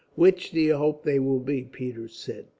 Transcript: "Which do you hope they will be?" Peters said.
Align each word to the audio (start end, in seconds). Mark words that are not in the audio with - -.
"Which 0.15 0.49
do 0.49 0.59
you 0.59 0.77
hope 0.77 1.03
they 1.03 1.19
will 1.19 1.37
be?" 1.41 1.61
Peters 1.63 2.15
said. 2.15 2.47